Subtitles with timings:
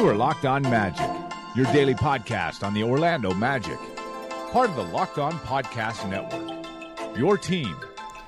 [0.00, 1.10] You are Locked On Magic,
[1.54, 3.76] your daily podcast on the Orlando Magic,
[4.50, 7.18] part of the Locked On Podcast Network.
[7.18, 7.76] Your team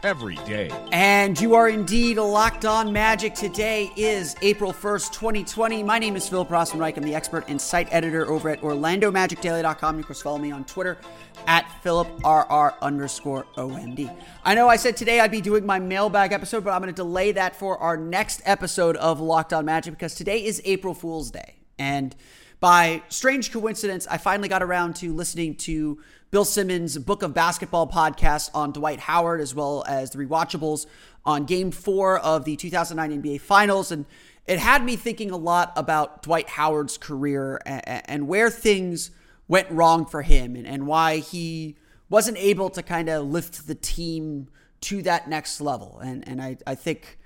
[0.03, 0.71] every day.
[0.93, 3.35] And you are indeed locked on magic.
[3.35, 5.83] Today is April 1st, 2020.
[5.83, 6.99] My name is Phil Rossman-Reich.
[6.99, 9.97] I'm the expert and site editor over at OrlandoMagicDaily.com.
[9.97, 10.99] You can follow me on Twitter
[11.47, 14.15] at PhilipRR underscore OMD.
[14.45, 17.03] I know I said today I'd be doing my mailbag episode, but I'm going to
[17.03, 21.31] delay that for our next episode of Locked On Magic because today is April Fool's
[21.31, 21.55] Day.
[21.83, 22.15] And
[22.61, 25.99] by strange coincidence, I finally got around to listening to
[26.31, 30.87] Bill Simmons' Book of Basketball podcast on Dwight Howard, as well as the rewatchables
[31.25, 33.91] on game four of the 2009 NBA Finals.
[33.91, 34.07] And
[34.47, 39.11] it had me thinking a lot about Dwight Howard's career and, where things
[39.49, 41.75] went wrong for him and, and why he
[42.09, 44.49] wasn't able to kind of lift the team
[44.83, 45.99] to that next level.
[45.99, 47.19] And, and I, I think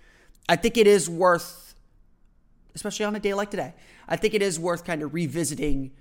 [0.48, 1.74] I think it is worth,
[2.74, 3.74] especially on a day like today,
[4.08, 5.92] I think it is worth kind of revisiting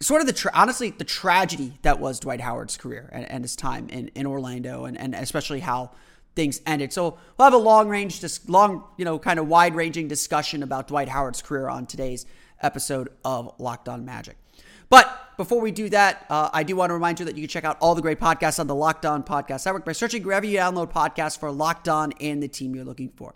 [0.00, 3.56] sort of the tra- honestly the tragedy that was Dwight Howard's career and, and his
[3.56, 5.90] time in, in Orlando and, and especially how
[6.34, 6.92] things ended.
[6.92, 10.62] So we'll have a long range, just long, you know, kind of wide ranging discussion
[10.62, 12.24] about Dwight Howard's career on today's
[12.62, 14.36] episode of Locked On Magic.
[14.88, 17.48] But before we do that, uh, I do want to remind you that you can
[17.48, 20.44] check out all the great podcasts on the Locked On Podcast Network by searching wherever
[20.44, 23.34] you download podcasts for Locked On and the team you're looking for.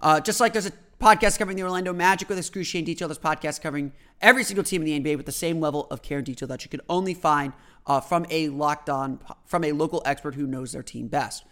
[0.00, 3.08] Uh, just like there's a podcast covering the Orlando Magic with excruciating detail.
[3.08, 6.18] This podcast covering every single team in the NBA with the same level of care
[6.18, 7.52] and detail that you can only find
[7.86, 11.44] uh, from a locked on, from a local expert who knows their team best.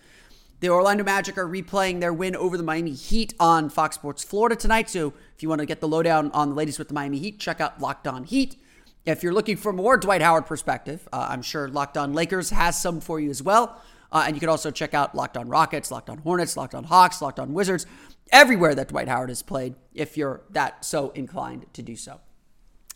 [0.61, 4.56] The Orlando Magic are replaying their win over the Miami Heat on Fox Sports Florida
[4.56, 4.89] tonight.
[4.91, 7.39] So if you want to get the lowdown on the latest with the Miami Heat,
[7.39, 8.56] check out Locked On Heat.
[9.05, 12.81] If you're looking for more Dwight Howard perspective, uh, I'm sure Locked On Lakers has
[12.81, 13.81] some for you as well.
[14.11, 16.85] Uh, and you can also check out Locked On Rockets, Locked On Hornets, Locked On
[16.85, 17.87] Hawks, Locked On Wizards,
[18.31, 22.20] everywhere that Dwight Howard has played, if you're that so inclined to do so.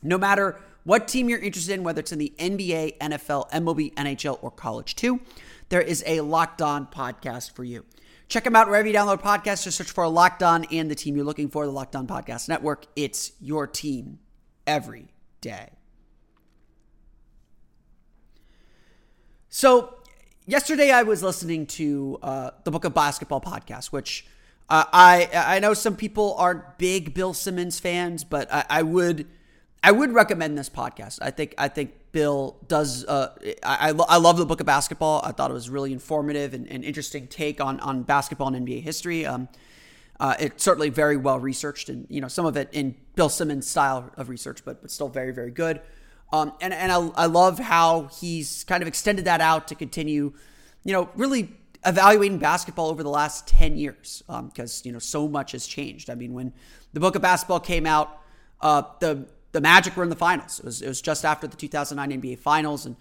[0.03, 4.39] No matter what team you're interested in, whether it's in the NBA, NFL, MLB, NHL,
[4.43, 5.21] or college too,
[5.69, 7.85] there is a Locked On podcast for you.
[8.29, 9.65] Check them out wherever you download podcasts.
[9.65, 12.49] Just search for Locked On and the team you're looking for, the Locked On Podcast
[12.49, 12.87] Network.
[12.95, 14.21] It's your team
[14.67, 15.09] every
[15.41, 15.71] day.
[19.49, 19.97] So,
[20.47, 24.25] yesterday I was listening to uh, the Book of Basketball podcast, which
[24.71, 29.27] uh, I I know some people aren't big Bill Simmons fans, but I, I, would
[29.83, 31.19] I would recommend this podcast.
[31.21, 33.05] I think I think Bill does.
[33.05, 35.23] Uh, I I, lo- I, love the Book of Basketball.
[35.25, 38.83] I thought it was really informative and, and interesting take on on basketball and NBA
[38.83, 39.27] history.
[39.27, 39.49] Um,
[40.21, 43.69] uh, it's certainly very well researched, and you know some of it in Bill Simmons'
[43.69, 45.81] style of research, but but still very very good.
[46.33, 50.33] Um, and and I, I love how he's kind of extended that out to continue,
[50.85, 55.29] you know, really evaluating basketball over the last 10 years because, um, you know, so
[55.29, 56.11] much has changed.
[56.11, 56.53] I mean, when
[56.93, 58.19] the book of basketball came out,
[58.61, 60.59] uh, the, the Magic were in the finals.
[60.59, 62.87] It was, it was just after the 2009 NBA finals.
[62.87, 62.97] And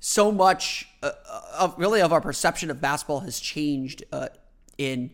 [0.00, 1.12] so much uh,
[1.58, 4.28] of really of our perception of basketball has changed uh,
[4.78, 5.10] in,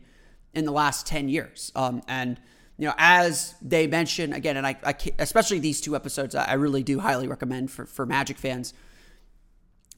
[0.55, 1.71] in the last 10 years.
[1.75, 2.41] Um, and,
[2.81, 6.83] you know, as they mentioned again, and I, I especially these two episodes, I really
[6.83, 8.73] do highly recommend for for Magic fans,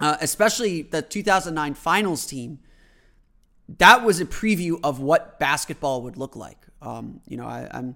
[0.00, 2.58] uh, especially the 2009 Finals team.
[3.78, 6.58] That was a preview of what basketball would look like.
[6.80, 7.94] Um, you know, I, I'm.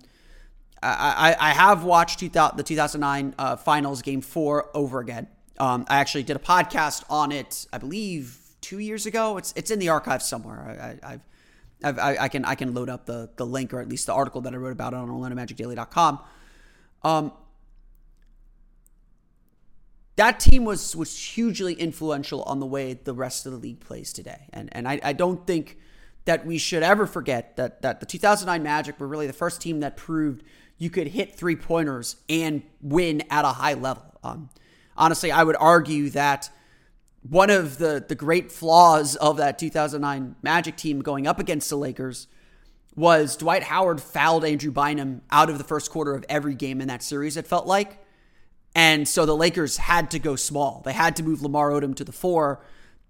[0.82, 5.26] I, I, have watched 2000, the 2009 uh, finals game four over again.
[5.58, 9.36] Um, I actually did a podcast on it, I believe, two years ago.
[9.38, 10.98] It's it's in the archive somewhere.
[11.02, 11.18] I,
[11.82, 14.12] have I, I, can I can load up the the link or at least the
[14.12, 16.20] article that I wrote about it on OrlandoMagicDaily.com.
[17.02, 17.32] Um,
[20.16, 24.12] that team was was hugely influential on the way the rest of the league plays
[24.12, 25.78] today, and and I, I don't think
[26.24, 29.80] that we should ever forget that that the 2009 Magic were really the first team
[29.80, 30.42] that proved
[30.78, 34.18] you could hit three pointers and win at a high level.
[34.22, 34.50] Um,
[34.96, 36.50] honestly, I would argue that
[37.22, 41.76] one of the the great flaws of that 2009 Magic team going up against the
[41.76, 42.26] Lakers
[42.94, 46.88] was Dwight Howard fouled Andrew Bynum out of the first quarter of every game in
[46.88, 47.36] that series.
[47.36, 48.05] It felt like,
[48.76, 50.82] And so the Lakers had to go small.
[50.84, 52.60] They had to move Lamar Odom to the four,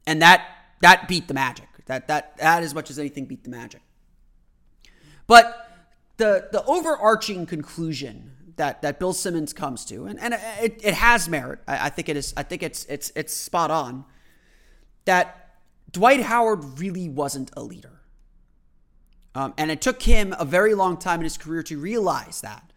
[0.07, 0.47] and that
[0.81, 1.67] that beat the Magic.
[1.87, 3.83] That that that as much as anything beat the Magic.
[5.27, 5.69] But
[6.19, 11.29] the the overarching conclusion that that Bill Simmons comes to, and, and it, it has
[11.29, 11.59] merit.
[11.67, 12.33] I, I think it is.
[12.37, 14.05] I think it's it's it's spot on.
[15.05, 15.57] That
[15.91, 18.03] Dwight Howard really wasn't a leader.
[19.35, 22.73] Um, and it took him a very long time in his career to realize that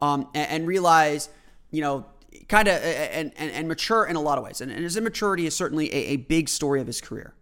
[0.00, 1.28] um, and, and, realize,
[1.70, 2.06] you know,
[2.48, 4.60] kind of and, and, and, mature in a lot of ways.
[4.60, 7.34] And, and his immaturity is certainly a, a, big story of his career.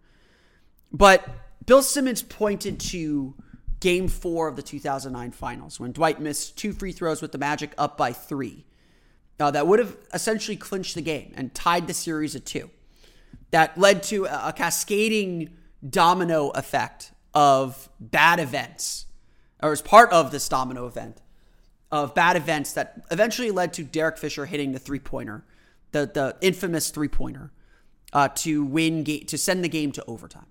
[0.91, 1.27] But
[1.65, 3.35] Bill Simmons pointed to
[3.79, 7.73] game four of the 2009 finals when Dwight missed two free throws with the Magic
[7.77, 8.65] up by three.
[9.39, 12.69] Uh, that would have essentially clinched the game and tied the series at two.
[13.51, 15.51] That led to a, a cascading
[15.87, 19.05] domino effect of bad events,
[19.61, 21.21] or as part of this domino event
[21.91, 25.43] of bad events that eventually led to Derek Fisher hitting the three pointer,
[25.91, 27.51] the the infamous three pointer,
[28.13, 30.45] uh, to win ga- to send the game to overtime.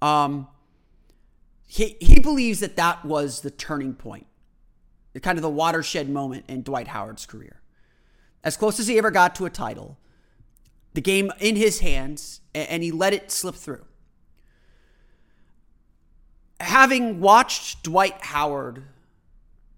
[0.00, 0.48] Um,
[1.66, 4.26] he he believes that that was the turning point,
[5.12, 7.60] the kind of the watershed moment in Dwight Howard's career,
[8.42, 9.98] as close as he ever got to a title.
[10.94, 13.84] The game in his hands, and he let it slip through
[16.60, 18.82] having watched Dwight Howard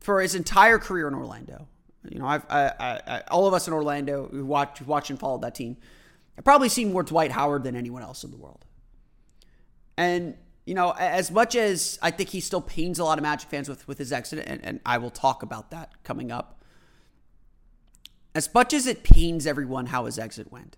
[0.00, 1.68] for his entire career in Orlando,
[2.08, 5.42] you know, I've I, I, all of us in Orlando who watch watch and followed
[5.42, 5.76] that team,
[6.38, 8.64] I've probably seen more Dwight Howard than anyone else in the world.
[9.96, 13.50] And you know, as much as I think he still pains a lot of Magic
[13.50, 16.64] fans with with his exit, and, and I will talk about that coming up.
[18.34, 20.76] As much as it pains everyone how his exit went,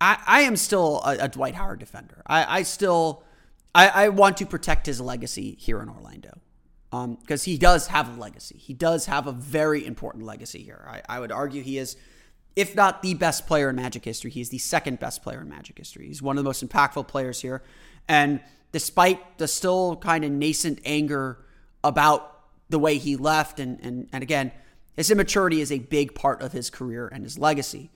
[0.00, 2.22] I, I am still a, a Dwight Howard defender.
[2.26, 3.22] I, I still
[3.74, 6.38] I, I want to protect his legacy here in Orlando
[6.90, 8.56] because um, he does have a legacy.
[8.58, 10.84] He does have a very important legacy here.
[10.88, 11.96] I, I would argue he is,
[12.56, 15.48] if not the best player in Magic history, he is the second best player in
[15.48, 16.08] Magic history.
[16.08, 17.62] He's one of the most impactful players here.
[18.08, 18.40] And
[18.72, 21.38] despite the still kind of nascent anger
[21.84, 22.40] about
[22.70, 24.50] the way he left, and, and, and again,
[24.96, 27.90] his immaturity is a big part of his career and his legacy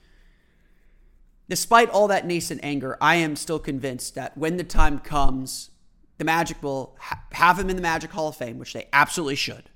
[1.48, 5.70] despite all that nascent anger, I am still convinced that when the time comes,
[6.18, 9.36] the Magic will ha- have him in the Magic Hall of Fame, which they absolutely
[9.36, 9.70] should.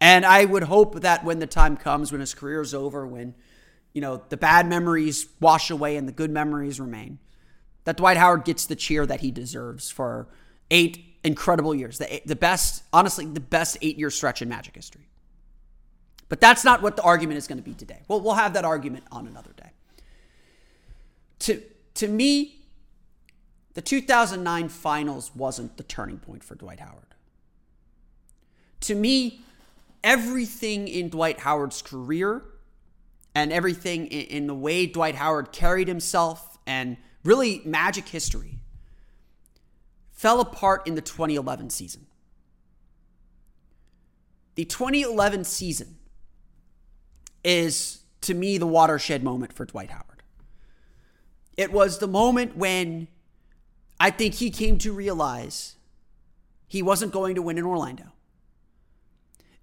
[0.00, 3.34] And I would hope that when the time comes, when his career is over, when
[3.92, 7.20] you know the bad memories wash away and the good memories remain,
[7.84, 10.28] that Dwight Howard gets the cheer that he deserves for
[10.72, 15.08] eight incredible years, the the best, honestly, the best eight year stretch in Magic history.
[16.28, 18.02] But that's not what the argument is going to be today.
[18.08, 19.71] Well, we'll have that argument on another day
[21.42, 21.62] to
[21.94, 22.64] to me,
[23.74, 27.14] the 2009 finals wasn't the turning point for Dwight Howard.
[28.80, 29.40] To me,
[30.02, 32.42] everything in Dwight Howard's career
[33.34, 38.58] and everything in, in the way Dwight Howard carried himself and really magic history
[40.10, 42.06] fell apart in the 2011 season.
[44.54, 45.96] The 2011 season
[47.42, 50.11] is, to me, the watershed moment for Dwight Howard.
[51.56, 53.08] It was the moment when
[54.00, 55.76] I think he came to realize
[56.66, 58.12] he wasn't going to win in Orlando.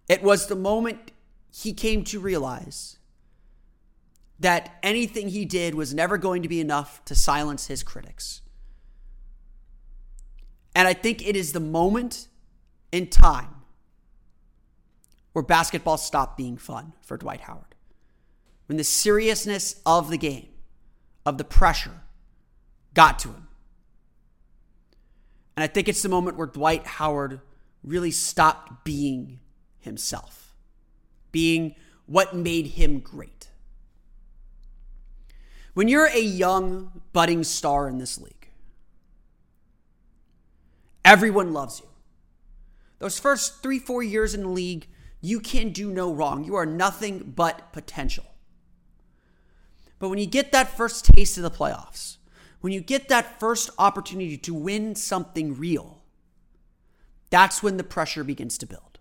[0.08, 1.12] It was the moment
[1.52, 2.98] he came to realize
[4.40, 8.42] that anything he did was never going to be enough to silence his critics.
[10.76, 12.28] And I think it is the moment
[12.92, 13.56] in time
[15.34, 17.76] where basketball stopped being fun for Dwight Howard.
[18.68, 20.50] When the seriousness of the game
[21.30, 22.02] of the pressure
[22.94, 23.48] got to him.
[25.56, 27.42] And I think it's the moment where Dwight Howard
[27.84, 29.40] really stopped being
[29.78, 30.56] himself,
[31.32, 31.76] being
[32.08, 33.50] what made him great.
[35.76, 38.50] When you're a young, budding star in this league,
[41.06, 41.86] everyone loves you.
[42.98, 44.88] Those first three, four years in the league,
[45.22, 46.44] you can do no wrong.
[46.44, 48.26] You are nothing but potential.
[50.00, 52.18] But when you get that first taste of the playoffs,
[52.62, 56.02] when you get that first opportunity to win something real,
[57.30, 59.00] that's when the pressure begins to build.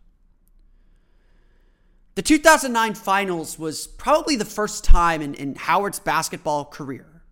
[2.14, 7.22] The 2009 finals was probably the first time in, in Howard's basketball career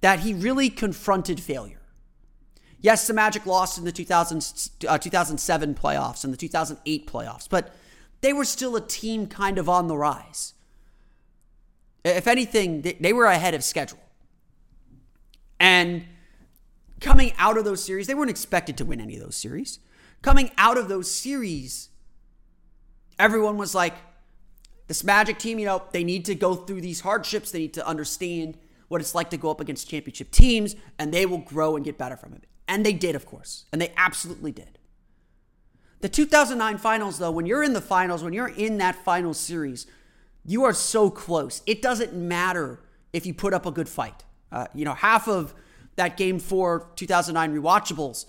[0.00, 1.82] that he really confronted failure.
[2.80, 7.74] Yes, the Magic lost in the 2000, uh, 2007 playoffs and the 2008 playoffs, but
[8.20, 10.54] they were still a team kind of on the rise.
[12.04, 13.98] If anything, they were ahead of schedule.
[15.60, 16.04] And
[17.00, 19.80] coming out of those series, they weren't expected to win any of those series.
[20.22, 21.90] Coming out of those series,
[23.18, 23.94] everyone was like,
[24.86, 27.50] this Magic team, you know, they need to go through these hardships.
[27.50, 28.56] They need to understand
[28.88, 31.98] what it's like to go up against championship teams, and they will grow and get
[31.98, 32.44] better from it.
[32.66, 33.66] And they did, of course.
[33.70, 34.78] And they absolutely did.
[36.00, 39.86] The 2009 finals, though, when you're in the finals, when you're in that final series,
[40.48, 41.60] you are so close.
[41.66, 42.80] It doesn't matter
[43.12, 44.24] if you put up a good fight.
[44.50, 45.54] Uh, you know, half of
[45.96, 48.24] that game four 2009 rewatchables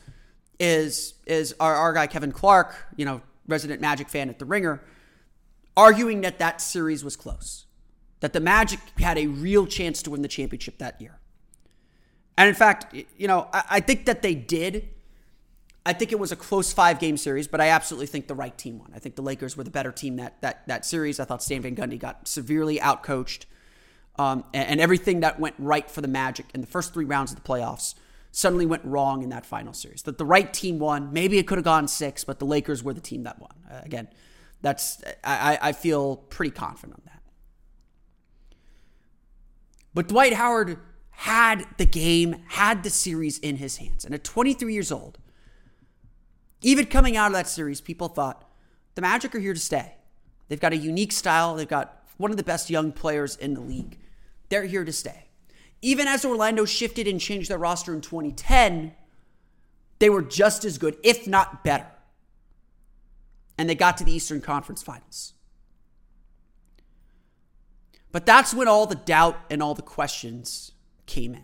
[0.59, 4.83] is is our, our guy Kevin Clark, you know, resident Magic fan at the Ringer,
[5.77, 7.65] arguing that that series was close,
[8.19, 11.19] that the Magic had a real chance to win the championship that year.
[12.37, 14.89] And in fact, you know, I, I think that they did.
[15.85, 18.55] I think it was a close five game series, but I absolutely think the right
[18.57, 18.91] team won.
[18.93, 21.19] I think the Lakers were the better team that that that series.
[21.19, 23.45] I thought Stan Van Gundy got severely outcoached,
[24.17, 27.31] um, and, and everything that went right for the Magic in the first three rounds
[27.31, 27.95] of the playoffs
[28.31, 30.03] suddenly went wrong in that final series.
[30.03, 31.11] That the right team won.
[31.13, 33.51] Maybe it could have gone six, but the Lakers were the team that won.
[33.69, 34.09] Uh, again,
[34.61, 37.21] that's I, I feel pretty confident on that.
[39.93, 40.79] But Dwight Howard
[41.11, 44.05] had the game, had the series in his hands.
[44.05, 45.17] And at 23 years old,
[46.61, 48.49] even coming out of that series, people thought
[48.95, 49.95] the Magic are here to stay.
[50.47, 51.55] They've got a unique style.
[51.55, 53.97] They've got one of the best young players in the league.
[54.49, 55.29] They're here to stay
[55.81, 58.93] even as Orlando shifted and changed their roster in 2010,
[59.99, 61.87] they were just as good, if not better.
[63.57, 65.33] And they got to the Eastern Conference Finals.
[68.11, 70.71] But that's when all the doubt and all the questions
[71.05, 71.43] came in.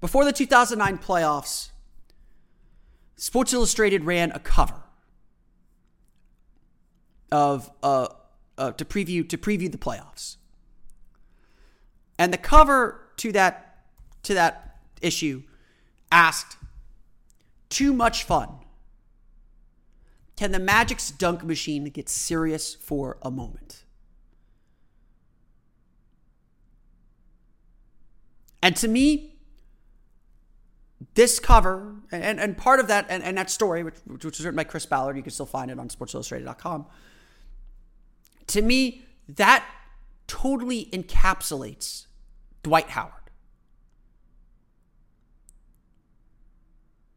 [0.00, 1.70] Before the 2009 playoffs,
[3.16, 4.82] Sports Illustrated ran a cover
[7.30, 8.08] of uh,
[8.58, 10.36] uh, to preview to preview the playoffs.
[12.18, 13.86] And the cover to that
[14.24, 15.42] to that issue
[16.10, 16.56] asked,
[17.68, 18.48] "Too much fun.
[20.36, 23.84] Can the Magic's dunk machine get serious for a moment?"
[28.62, 29.33] And to me,
[31.14, 34.56] this cover and, and part of that and, and that story, which, which was written
[34.56, 36.86] by Chris Ballard, you can still find it on sportsillustrated.com.
[38.48, 39.64] To me, that
[40.26, 42.06] totally encapsulates
[42.62, 43.12] Dwight Howard.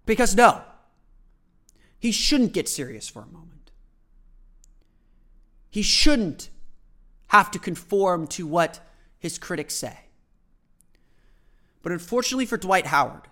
[0.06, 0.62] Because no,
[2.00, 3.72] he shouldn't get serious for a moment.
[5.70, 6.50] He shouldn't
[7.27, 8.79] have to conform to what
[9.20, 10.00] his critics say.
[11.82, 13.24] But unfortunately for Dwight Howard,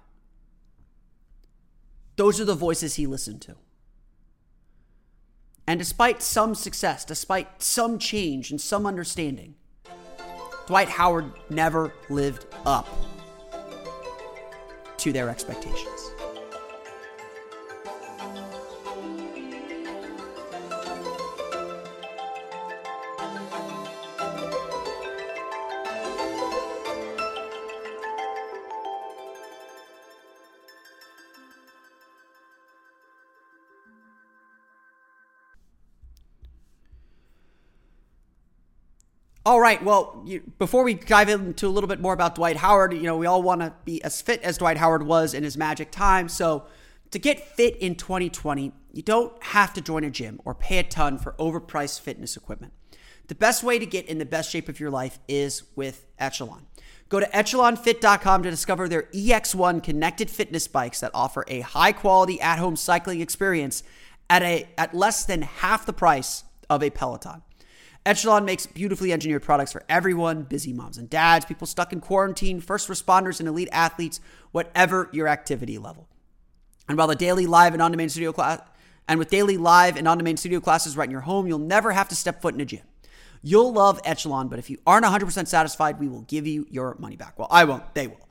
[2.16, 3.56] those are the voices he listened to.
[5.68, 9.56] And despite some success, despite some change and some understanding,
[10.68, 12.88] Dwight Howard never lived up
[14.98, 16.05] to their expectations.
[39.56, 39.82] All right.
[39.82, 43.16] Well, you, before we dive into a little bit more about Dwight Howard, you know,
[43.16, 46.28] we all want to be as fit as Dwight Howard was in his magic time.
[46.28, 46.66] So,
[47.12, 50.84] to get fit in 2020, you don't have to join a gym or pay a
[50.84, 52.74] ton for overpriced fitness equipment.
[53.28, 56.66] The best way to get in the best shape of your life is with Echelon.
[57.08, 62.42] Go to echelonfit.com to discover their EX1 connected fitness bikes that offer a high quality
[62.42, 63.84] at home cycling experience
[64.30, 67.42] at, a, at less than half the price of a Peloton.
[68.06, 72.62] Echelon makes beautifully engineered products for everyone busy moms and dads, people stuck in quarantine,
[72.62, 74.20] first responders, and elite athletes,
[74.52, 76.08] whatever your activity level.
[76.88, 78.62] And while the daily live and on demand studio class,
[79.08, 81.92] and with daily live and on demand studio classes right in your home, you'll never
[81.92, 82.82] have to step foot in a gym.
[83.42, 87.16] You'll love Echelon, but if you aren't 100% satisfied, we will give you your money
[87.16, 87.38] back.
[87.38, 88.28] Well, I won't, they will.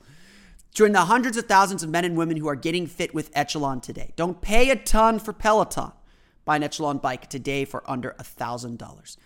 [0.73, 3.79] Join the hundreds of thousands of men and women who are getting fit with Echelon
[3.79, 4.11] today.
[4.17, 5.93] Don't pay a ton for Peloton.
[6.43, 9.17] Buy an Echelon bike today for under $1,000.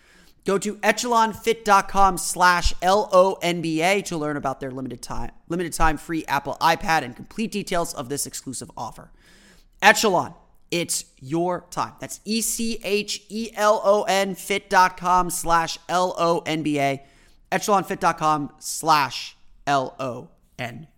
[0.44, 6.56] Go to echelonfit.com slash L-O-N-B-A to learn about their limited time, limited time free Apple
[6.60, 9.10] iPad and complete details of this exclusive offer.
[9.82, 10.34] Echelon,
[10.70, 11.94] it's your time.
[12.00, 12.74] That's E-C-H-E-L-O-N
[14.34, 17.02] fit.com slash L-O-N-B-A.
[17.52, 20.90] Echelonfit.com slash L-O-N-B-A.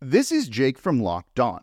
[0.00, 1.62] This is Jake from Locked On.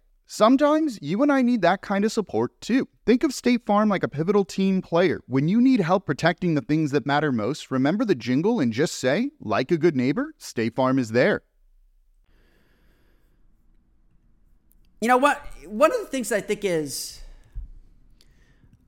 [0.33, 2.87] Sometimes you and I need that kind of support too.
[3.05, 5.19] Think of State Farm like a pivotal team player.
[5.27, 8.95] When you need help protecting the things that matter most, remember the jingle and just
[8.95, 11.41] say, like a good neighbor, State Farm is there.
[15.01, 15.45] You know what?
[15.65, 17.19] One of the things I think is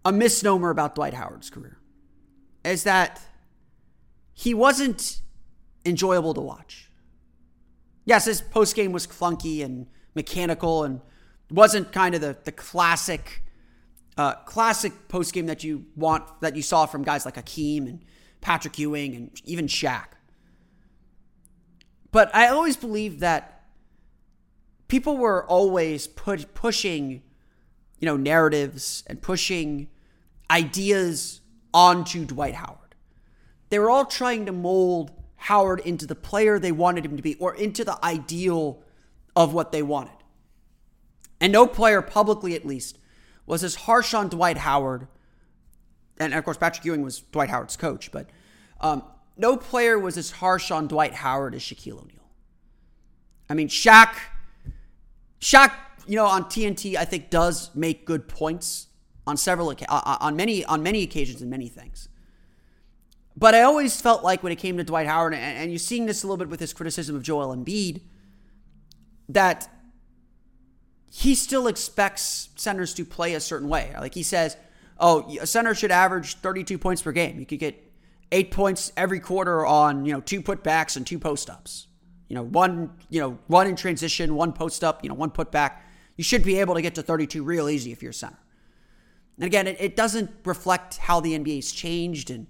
[0.06, 1.78] a misnomer about Dwight Howard's career
[2.64, 3.20] is that
[4.32, 5.20] he wasn't
[5.86, 6.90] enjoyable to watch.
[8.06, 11.02] Yes, his post game was clunky and mechanical and
[11.54, 13.44] wasn't kind of the the classic
[14.18, 18.04] uh, classic post game that you want that you saw from guys like Hakeem and
[18.42, 20.06] Patrick Ewing and even Shaq.
[22.12, 23.64] But I always believed that
[24.88, 27.24] people were always put, pushing,
[28.00, 29.88] you know, narratives and pushing
[30.52, 31.42] ideas
[31.74, 32.96] onto Dwight Howard.
[33.70, 37.34] They were all trying to mold Howard into the player they wanted him to be
[37.36, 38.84] or into the ideal
[39.36, 40.23] of what they wanted.
[41.44, 42.98] And no player, publicly at least,
[43.46, 45.10] was as harsh on Dwight Howard.
[46.18, 48.30] And of course, Patrick Ewing was Dwight Howard's coach, but
[48.80, 49.04] um,
[49.36, 52.30] no player was as harsh on Dwight Howard as Shaquille O'Neal.
[53.50, 54.16] I mean, Shaq,
[55.42, 55.74] Shaq,
[56.08, 58.88] you know, on TNT, I think does make good points
[59.28, 62.08] on several, uh, uh, on many, on many occasions and many things.
[63.36, 66.06] But I always felt like when it came to Dwight Howard, and, and you're seeing
[66.06, 68.00] this a little bit with his criticism of Joel Embiid,
[69.28, 69.68] that
[71.16, 73.94] he still expects centers to play a certain way.
[74.00, 74.58] Like he says,
[75.00, 77.40] oh, a center should average 32 points per game.
[77.40, 77.92] You could get
[78.32, 81.86] eight points every quarter on, you know, two putbacks and two post ups.
[82.30, 85.82] You know, one, you know, one in transition, one post up, you know, one putback.
[86.18, 88.40] You should be able to get to 32 real easy if you're a center.
[89.38, 92.48] And again, it, it doesn't reflect how the NBA's changed and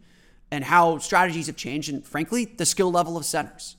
[0.51, 3.75] and how strategies have changed, and frankly, the skill level of centers.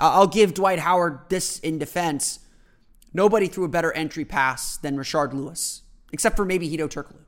[0.00, 2.40] I'll give Dwight Howard this in defense
[3.16, 5.80] Nobody threw a better entry pass than Rashard Lewis,
[6.12, 7.24] except for maybe Hedo Turkoglu.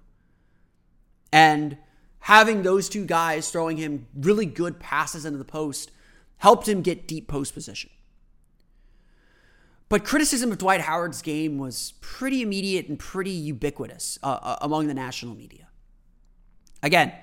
[1.33, 1.79] And
[2.21, 5.91] having those two guys throwing him really good passes into the post
[6.37, 7.89] helped him get deep post position.
[9.89, 14.89] But criticism of Dwight Howard's game was pretty immediate and pretty ubiquitous uh, uh among
[14.89, 15.69] the national media.
[16.83, 17.15] Again,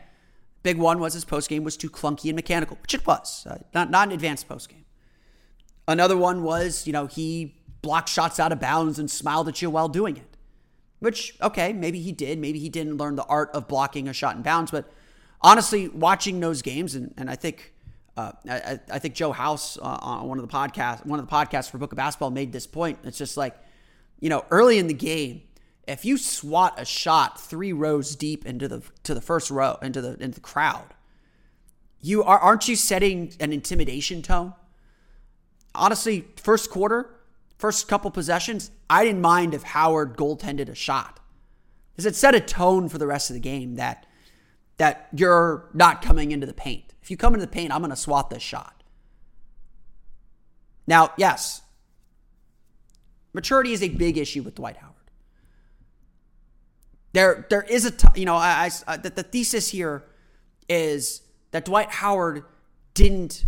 [0.63, 3.60] big one was his post game was too clunky and mechanical, which it was, uh,
[3.75, 4.86] not, not an advanced post game.
[5.88, 9.69] Another one was, you know, he blocked shots out of bounds and smiled at you
[9.69, 10.38] while doing it.
[10.98, 12.39] Which, okay, maybe he did.
[12.39, 14.71] Maybe he didn't learn the art of blocking a shot in bounds.
[14.71, 14.91] But
[15.39, 17.74] honestly, watching those games, and, and I think
[18.17, 21.32] uh, I, I, think Joe House uh, on one of the podcasts, one of the
[21.32, 22.98] podcasts for Book of Basketball made this point.
[23.04, 23.56] It's just like,
[24.19, 25.43] you know, early in the game,
[25.88, 30.02] if you swat a shot three rows deep into the to the first row into
[30.02, 30.95] the into the crowd,
[32.02, 34.54] you are aren't you setting an intimidation tone?
[35.76, 37.15] Honestly, first quarter,
[37.58, 41.20] First couple possessions, I didn't mind if Howard goaltended a shot.
[41.91, 44.06] Because it set a tone for the rest of the game that
[44.78, 46.94] that you're not coming into the paint.
[47.02, 48.84] If you come into the paint, I'm going to swat this shot.
[50.86, 51.62] Now, yes,
[53.34, 54.94] maturity is a big issue with Dwight Howard.
[57.13, 60.04] There, there is a, t- you know, I, I, the, the thesis here
[60.68, 62.44] is that Dwight Howard
[62.94, 63.46] didn't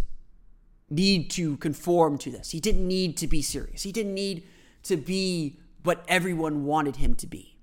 [0.89, 2.51] need to conform to this.
[2.51, 3.83] He didn't need to be serious.
[3.83, 4.43] He didn't need
[4.83, 7.57] to be what everyone wanted him to be.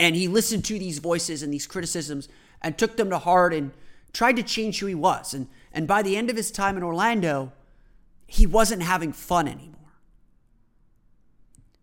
[0.00, 2.28] And he listened to these voices and these criticisms
[2.60, 3.72] and took them to heart and
[4.12, 5.34] tried to change who he was.
[5.34, 7.52] And, and by the end of his time in Orlando,
[8.26, 9.78] he wasn't having fun anymore.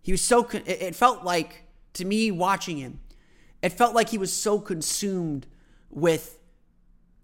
[0.01, 1.63] He was so, it felt like,
[1.93, 2.99] to me watching him,
[3.61, 5.45] it felt like he was so consumed
[5.89, 6.38] with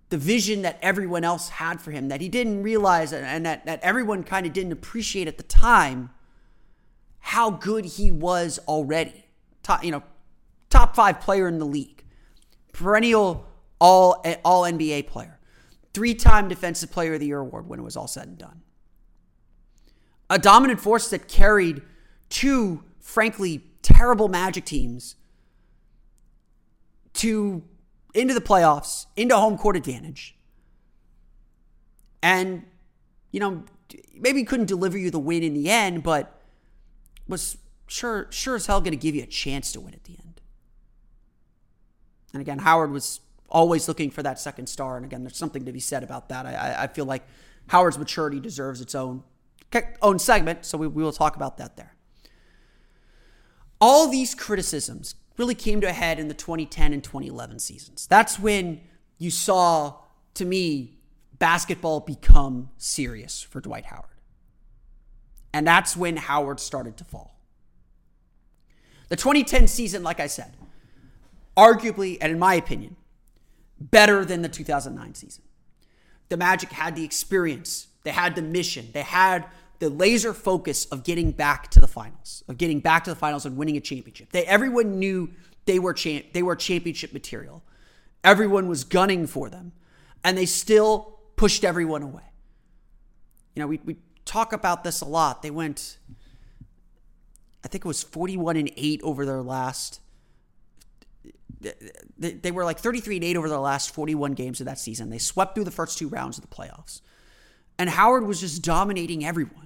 [0.10, 3.80] the vision that everyone else had for him that he didn't realize and that, that
[3.82, 6.12] everyone kind of didn't appreciate at the time
[7.20, 9.26] how good he was already.
[9.64, 10.04] Top, you know,
[10.70, 12.04] top five player in the league,
[12.72, 13.48] perennial
[13.80, 15.40] all all NBA player,
[15.94, 18.62] three time Defensive Player of the Year award when it was all said and done.
[20.30, 21.82] A dominant force that carried
[22.30, 25.16] two, frankly, terrible Magic teams
[27.14, 27.64] to
[28.16, 30.36] into the playoffs, into home court advantage.
[32.24, 32.64] And,
[33.32, 33.64] you know,
[34.16, 36.42] maybe couldn't deliver you the win in the end, but
[37.28, 40.14] was sure sure as hell going to give you a chance to win at the
[40.14, 40.42] end.
[42.34, 44.98] And again, Howard was always looking for that second star.
[44.98, 46.46] And again, there's something to be said about that.
[46.46, 47.24] I, I feel like
[47.68, 49.24] Howard's maturity deserves its own
[50.02, 51.96] own segment, so we, we will talk about that there.
[53.82, 58.08] All these criticisms really came to a head in the 2010 and 2011 seasons.
[58.08, 58.82] That's when
[59.18, 59.96] you saw,
[60.36, 60.98] to me,
[61.40, 64.06] basketball become serious for Dwight Howard.
[65.54, 67.40] And that's when Howard started to fall.
[69.10, 70.54] The 2010 season, like I said,
[71.56, 72.96] arguably, and in my opinion,
[73.80, 75.44] better than the 2009 season.
[76.30, 79.46] The Magic had the experience, they had the mission, they had
[79.80, 83.46] the laser focus of getting back to the finals, of getting back to the finals
[83.46, 84.32] and winning a championship.
[84.32, 85.32] They everyone knew
[85.66, 87.64] they were champ, they were championship material.
[88.24, 89.72] Everyone was gunning for them,
[90.24, 92.24] and they still pushed everyone away.
[93.56, 95.42] You know, we we talk about this a lot.
[95.42, 95.98] They went
[97.66, 100.00] I think it was 41 and 8 over their last
[102.20, 105.10] they, were like 33 and 8 over their last 41 games of that season.
[105.10, 107.02] They swept through the first two rounds of the playoffs.
[107.80, 109.65] And Howard was just dominating everyone.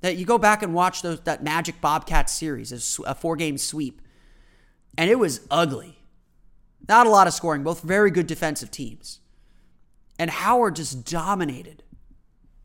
[0.00, 4.00] That you go back and watch those, that Magic Bobcat series, a four game sweep,
[4.96, 5.98] and it was ugly.
[6.88, 9.20] Not a lot of scoring, both very good defensive teams.
[10.18, 11.82] And Howard just dominated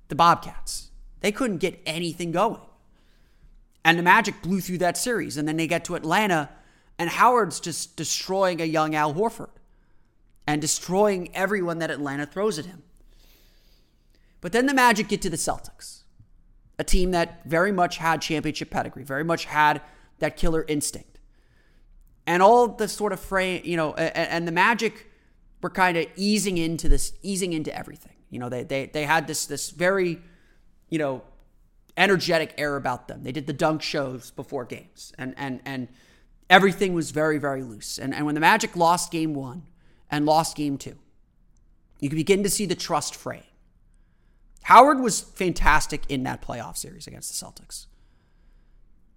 [0.07, 0.91] the Bobcats.
[1.21, 2.61] They couldn't get anything going.
[3.85, 5.37] And the Magic blew through that series.
[5.37, 6.49] And then they get to Atlanta,
[6.97, 9.49] and Howard's just destroying a young Al Horford
[10.45, 12.83] and destroying everyone that Atlanta throws at him.
[14.41, 16.02] But then the Magic get to the Celtics,
[16.83, 19.81] a team that very much had championship pedigree, very much had
[20.19, 21.19] that killer instinct.
[22.27, 25.09] And all the sort of frame, you know, and, and the Magic
[25.61, 28.15] were kind of easing into this, easing into everything.
[28.29, 30.21] You know, they they they had this this very,
[30.89, 31.23] you know,
[31.95, 33.23] energetic air about them.
[33.23, 35.87] They did the dunk shows before games, and and and
[36.49, 37.97] everything was very very loose.
[37.97, 39.63] And and when the Magic lost game one
[40.09, 40.97] and lost game two,
[41.99, 43.52] you could begin to see the trust fraying.
[44.63, 47.87] Howard was fantastic in that playoff series against the Celtics.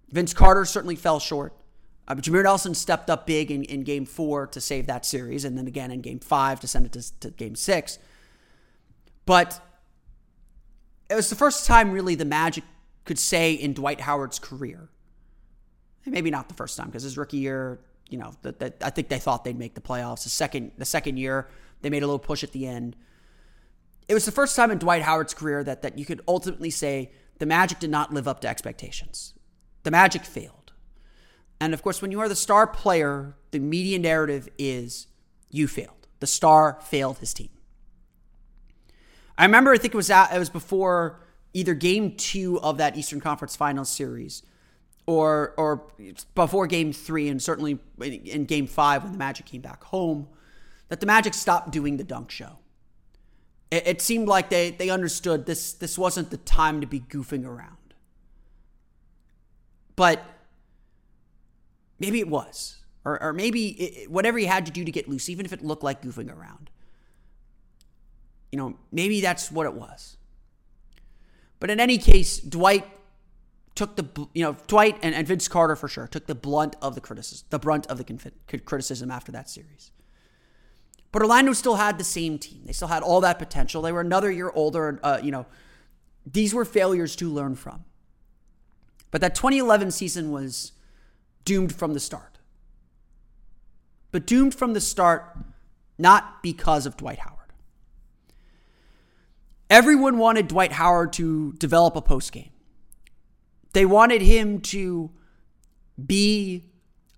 [0.09, 1.53] Vince Carter certainly fell short.
[2.07, 5.43] Uh, but Jameer Nelson stepped up big in, in game four to save that series,
[5.43, 7.99] and then again in game five to send it to, to game six.
[9.25, 9.59] But
[11.09, 12.63] it was the first time, really, the Magic
[13.03, 14.89] could say in Dwight Howard's career.
[16.05, 19.09] Maybe not the first time, because his rookie year, you know, that, that I think
[19.09, 20.23] they thought they'd make the playoffs.
[20.23, 21.49] The second, the second year,
[21.81, 22.95] they made a little push at the end
[24.07, 27.11] it was the first time in Dwight Howard's career that, that you could ultimately say
[27.39, 29.33] the Magic did not live up to expectations.
[29.83, 30.71] The Magic failed.
[31.59, 35.07] And of course, when you are the star player, the media narrative is
[35.49, 36.07] you failed.
[36.19, 37.49] The star failed his team.
[39.37, 41.19] I remember, I think it was at, it was before
[41.53, 44.43] either game two of that Eastern Conference Finals series
[45.05, 45.83] or or
[46.35, 50.27] before game three, and certainly in game five when the Magic came back home,
[50.89, 52.59] that the Magic stopped doing the dunk show
[53.71, 57.45] it, it seemed like they, they understood this, this wasn't the time to be goofing
[57.45, 57.75] around.
[59.95, 60.23] But
[61.99, 62.77] maybe it was.
[63.03, 65.63] Or, or maybe it, whatever he had to do to get loose, even if it
[65.63, 66.69] looked like goofing around.
[68.51, 70.17] You know, maybe that's what it was.
[71.59, 72.85] But in any case, Dwight
[73.75, 76.95] took the you know Dwight and, and Vince Carter for sure took the blunt of
[76.95, 78.31] the criticism, the brunt of the
[78.65, 79.91] criticism after that series.
[81.11, 82.63] But Orlando still had the same team.
[82.65, 83.81] They still had all that potential.
[83.81, 84.99] They were another year older.
[85.01, 85.45] Uh, you know,
[86.25, 87.85] these were failures to learn from.
[89.11, 90.73] But that 2011 season was
[91.45, 92.39] doomed from the start.
[94.11, 95.37] But doomed from the start,
[95.97, 97.37] not because of Dwight Howard.
[99.69, 102.51] Everyone wanted Dwight Howard to develop a post game.
[103.73, 105.11] They wanted him to
[106.03, 106.65] be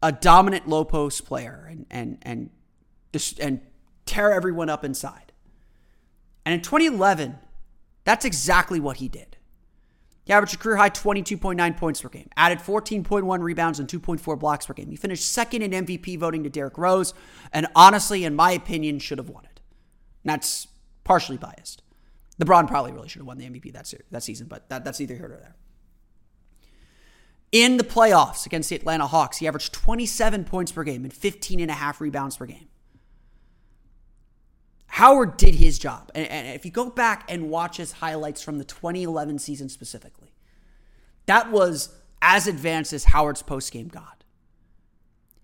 [0.01, 2.49] a dominant low post player and and and
[3.39, 3.61] and
[4.09, 5.31] tear everyone up inside.
[6.45, 7.37] And in 2011,
[8.05, 9.37] that's exactly what he did.
[10.25, 14.65] He averaged a career high 22.9 points per game, added 14.1 rebounds and 2.4 blocks
[14.65, 14.89] per game.
[14.89, 17.13] He finished second in MVP voting to Derrick Rose,
[17.53, 19.59] and honestly, in my opinion, should have won it.
[20.23, 20.67] And that's
[21.03, 21.83] partially biased.
[22.41, 25.15] LeBron probably really should have won the MVP that, that season, but that, that's neither
[25.15, 25.55] here nor there.
[27.51, 31.59] In the playoffs against the Atlanta Hawks, he averaged 27 points per game and 15
[31.59, 32.68] and a half rebounds per game.
[34.89, 36.11] Howard did his job.
[36.15, 40.33] And, and, if you go back and watch his highlights from the 2011 season specifically,
[41.25, 41.89] that was
[42.21, 44.23] as advanced as Howard's postgame got.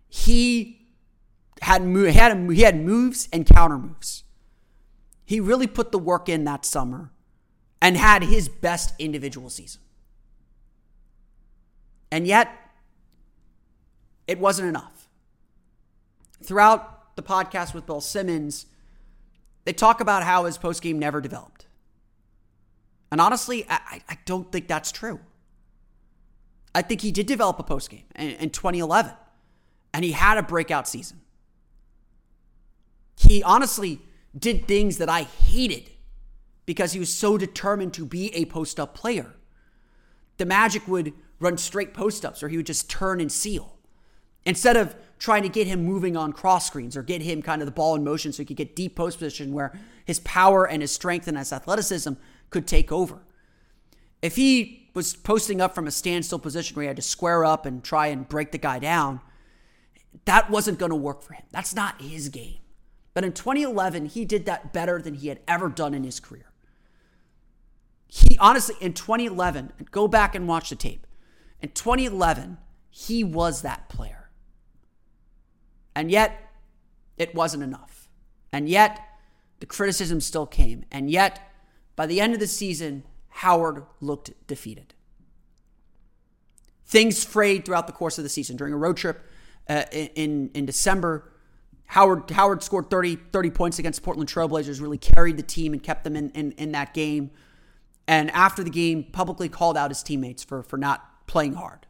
[0.10, 0.88] He
[1.62, 4.24] had, had, he had moves and counter moves.
[5.26, 7.12] He really put the work in that summer.
[7.82, 9.82] and had his best individual season.
[12.10, 12.50] And yet,
[14.28, 15.08] it wasn't enough.
[16.42, 18.66] Throughout the podcast with Bill Simmons,
[19.66, 21.66] they talk about how his postgame never developed.
[23.12, 25.20] And honestly, I, I don't think that's true.
[26.74, 29.14] I think he did develop a postgame in, in 2011,
[29.94, 31.22] and he had a breakout season.
[33.18, 34.02] He honestly
[34.38, 35.90] did things that I hated
[36.66, 39.34] because he was so determined to be a post up player.
[40.38, 43.75] The Magic would run straight post ups or he would just turn and seal
[44.46, 47.66] instead of trying to get him moving on cross screens or get him kind of
[47.66, 50.82] the ball in motion so he could get deep post position where his power and
[50.82, 52.14] his strength and his athleticism
[52.50, 53.20] could take over.
[54.22, 57.66] If he was posting up from a standstill position where he had to square up
[57.66, 59.22] and try and break the guy down,
[60.26, 61.44] that wasn't going to work for him.
[61.52, 62.60] That's not his game.
[63.14, 66.52] But in 2011, he did that better than he had ever done in his career.
[68.08, 71.06] He honestly, in 2011, go back and watch the tape.
[71.62, 72.58] In 2011,
[72.90, 74.25] he was that player.
[75.96, 76.52] And yet,
[77.18, 78.10] it wasn't enough.
[78.52, 79.00] And yet,
[79.60, 80.86] the criticism still came.
[80.92, 81.52] And yet,
[81.96, 84.94] by the end of the season, Howard looked defeated.
[86.86, 88.58] Things frayed throughout the course of the season.
[88.58, 89.24] During a road trip
[89.68, 91.32] uh, in, in December,
[91.88, 96.04] Howard Howard scored 30, 30 points against Portland Trailblazers, really carried the team and kept
[96.04, 97.32] them in, in, in that game.
[98.08, 101.88] And after the game, publicly called out his teammates for, for not playing hard.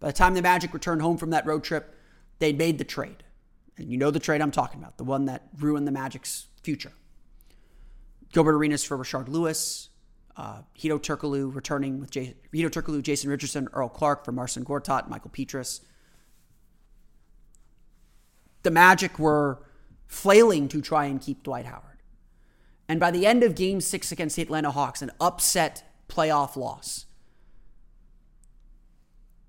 [0.00, 1.94] By the time the Magic returned home from that road trip,
[2.38, 3.24] they'd made the trade.
[3.76, 6.92] And you know the trade I'm talking about, the one that ruined the Magic's future.
[8.32, 9.88] Gilbert Arenas for Rashard Lewis,
[10.36, 15.08] uh, Hedo Turkoglu returning with J- Hedo Turkoglu, Jason Richardson, Earl Clark for Marcin Gortat,
[15.08, 15.80] Michael Pietrus
[18.62, 19.60] the Magic were
[20.06, 22.02] flailing to try and keep Dwight Howard.
[22.88, 27.06] And by the end of game six against the Atlanta Hawks, an upset playoff loss,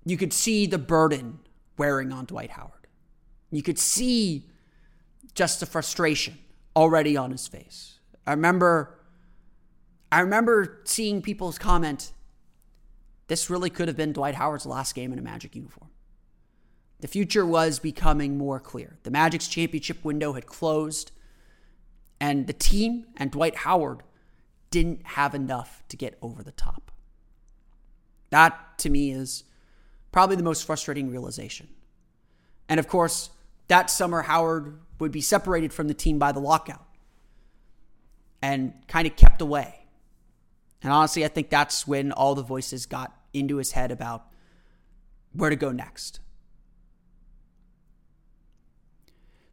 [0.04, 1.40] you could see the burden
[1.76, 2.79] wearing on Dwight Howard.
[3.50, 4.46] You could see
[5.34, 6.38] just the frustration
[6.76, 7.98] already on his face.
[8.26, 8.96] I remember
[10.12, 12.12] I remember seeing people's comment
[13.30, 15.88] this really could have been Dwight Howard's last game in a Magic uniform.
[16.98, 18.98] The future was becoming more clear.
[19.04, 21.12] The Magic's championship window had closed,
[22.20, 24.02] and the team and Dwight Howard
[24.72, 26.90] didn't have enough to get over the top.
[28.30, 29.44] That, to me, is
[30.10, 31.68] probably the most frustrating realization.
[32.68, 33.30] And of course,
[33.70, 36.86] that summer, Howard would be separated from the team by the lockout
[38.42, 39.86] and kind of kept away.
[40.82, 44.26] And honestly, I think that's when all the voices got into his head about
[45.32, 46.20] where to go next.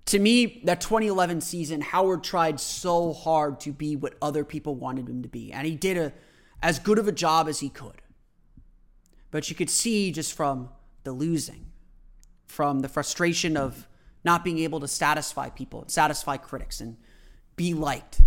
[0.07, 5.07] to me, that 2011 season, Howard tried so hard to be what other people wanted
[5.07, 5.51] him to be.
[5.51, 6.13] And he did a
[6.63, 8.01] as good of a job as he could.
[9.29, 10.69] But you could see just from
[11.03, 11.67] the losing,
[12.45, 13.87] from the frustration of
[14.27, 16.97] not being able to satisfy people and satisfy critics and
[17.55, 18.21] be liked.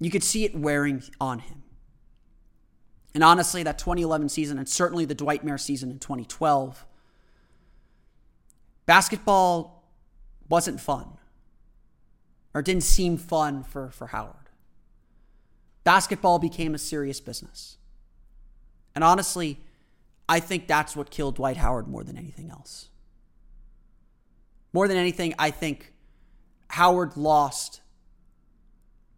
[0.00, 1.64] You could see it wearing on him.
[3.12, 6.86] And honestly, that 2011 season, and certainly the Dwightmare season in 2012,
[8.86, 9.84] basketball
[10.48, 11.06] wasn't fun
[12.54, 14.48] or didn't seem fun for, for Howard.
[15.82, 17.78] Basketball became a serious business.
[18.94, 19.58] And honestly,
[20.28, 22.90] I think that's what killed Dwight Howard more than anything else.
[24.74, 25.92] More than anything, I think
[26.66, 27.80] Howard lost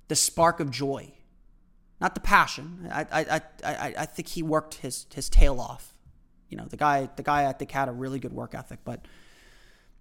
[0.09, 1.15] the spark of joy,
[1.99, 2.91] not the passion.
[2.93, 5.95] I, I, I, I think he worked his, his tail off.
[6.51, 9.07] You know, the guy, the guy I think had a really good work ethic, but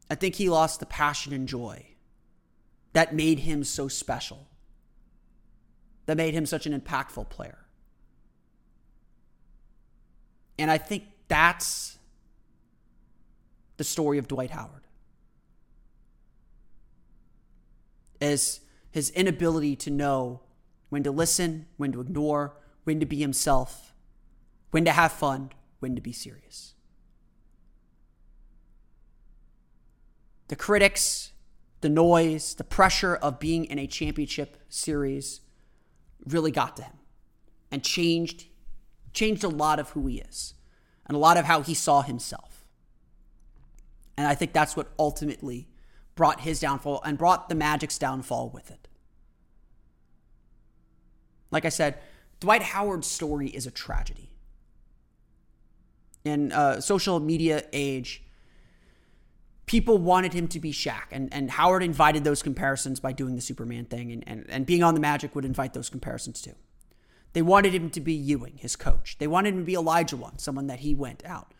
[0.10, 1.86] I think he lost the passion and joy
[2.92, 4.48] that made him so special,
[6.06, 7.60] that made him such an impactful player.
[10.60, 11.98] And I think that's
[13.78, 14.85] the story of Dwight Howard.
[18.22, 20.42] Is his inability to know
[20.90, 23.94] when to listen, when to ignore, when to be himself,
[24.72, 26.76] when to have fun, when to be serious.
[30.48, 31.32] the critics,
[31.82, 35.42] the noise, the pressure of being in a championship series
[36.26, 36.98] really got to him
[37.72, 38.48] and changed
[39.14, 40.56] changed a lot of who he is
[41.06, 42.66] and a lot of how he saw himself.
[44.18, 45.70] And I think that's what ultimately
[46.16, 48.88] brought his downfall and brought the Magic's downfall with it.
[51.52, 52.00] Like I said,
[52.40, 54.32] Dwight Howard's story is a tragedy.
[56.24, 58.24] In a social media age,
[59.66, 63.42] people wanted him to be Shaq, and, and Howard invited those comparisons by doing the
[63.42, 66.56] Superman thing, and, and, and being on the Magic would invite those comparisons too.
[67.34, 69.18] They wanted him to be Ewing, his coach.
[69.20, 71.54] They wanted him to be Olajuwon, someone that he went out.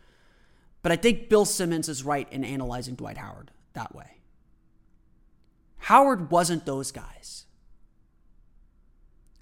[0.82, 4.15] But I think Bill Simmons is right in analyzing Dwight Howard that way.
[5.78, 7.44] Howard wasn't those guys.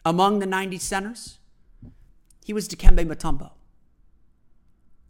[0.04, 1.38] Among the 90 centers,
[2.44, 3.52] he was Dikembe Mutombo,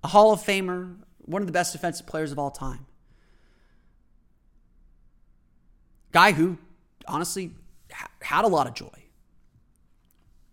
[0.05, 2.87] a Hall of Famer, one of the best defensive players of all time.
[6.13, 6.59] Guy who,
[7.09, 7.53] honestly,
[8.21, 9.05] had a lot of joy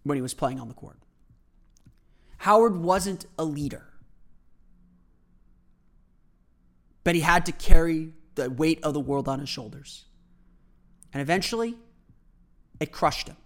[0.04, 0.98] when he was playing on the court.
[2.40, 3.86] Howard wasn't a leader,
[7.04, 10.06] but he had to carry the weight of the world on his shoulders.
[11.13, 11.76] And eventually,
[12.80, 13.38] it crushed him.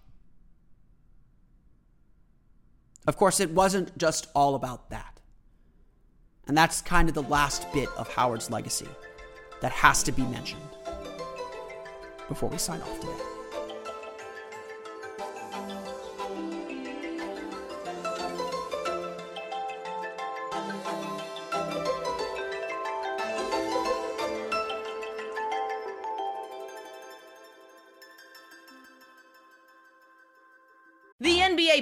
[3.06, 5.20] Of course, it wasn't just all about that.
[6.48, 8.88] And that's kind of the last bit of Howard's legacy
[9.60, 10.62] that has to be mentioned
[12.28, 13.35] before we sign off today.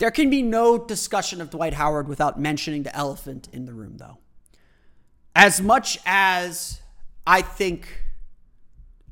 [0.00, 3.98] There can be no discussion of Dwight Howard without mentioning the elephant in the room,
[3.98, 4.16] though.
[5.36, 6.80] As much as
[7.26, 8.02] I think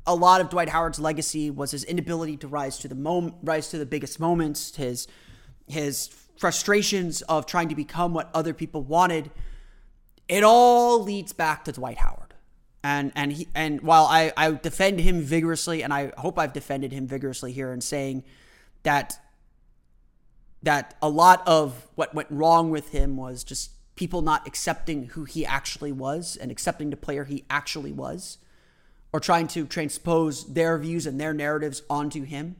[0.07, 3.69] a lot of Dwight Howard's legacy was his inability to rise to the moment, rise
[3.69, 5.07] to the biggest moments, his
[5.67, 9.29] his frustrations of trying to become what other people wanted.
[10.27, 12.33] It all leads back to Dwight Howard.
[12.83, 16.91] And and he and while I, I defend him vigorously, and I hope I've defended
[16.91, 18.23] him vigorously here in saying
[18.81, 19.19] that
[20.63, 25.25] that a lot of what went wrong with him was just people not accepting who
[25.25, 28.37] he actually was and accepting the player he actually was,
[29.11, 32.55] or trying to transpose their views and their narratives onto him.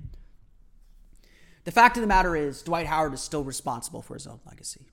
[1.66, 4.88] The fact of the matter is, Dwight Howard is still responsible for his own legacy.